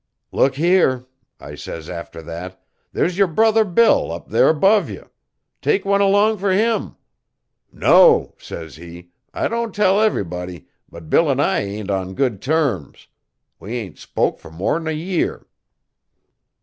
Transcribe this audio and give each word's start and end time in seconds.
"Look 0.31 0.55
here," 0.55 1.05
I 1.39 1.53
says 1.53 1.87
after 1.87 2.23
that, 2.23 2.59
"there 2.91 3.05
s 3.05 3.17
yer 3.17 3.27
brother 3.27 3.63
Bill 3.63 4.11
up 4.11 4.29
there 4.29 4.51
'bove 4.51 4.89
you. 4.89 5.11
Take 5.61 5.85
one 5.85 6.01
along 6.01 6.39
fer 6.39 6.53
him." 6.53 6.95
"No," 7.71 8.33
says 8.39 8.77
he, 8.77 9.11
"I 9.31 9.47
don' 9.47 9.71
tell 9.71 10.01
ev'ry 10.01 10.23
body, 10.23 10.65
but 10.89 11.11
Bill 11.11 11.29
an' 11.29 11.39
I 11.39 11.59
ain't 11.59 11.91
on 11.91 12.15
good 12.15 12.41
terms. 12.41 13.09
We 13.59 13.75
ain't 13.75 13.99
spoke 13.99 14.39
fer 14.39 14.49
more'n 14.49 14.87
a 14.87 14.91
year." 14.91 15.45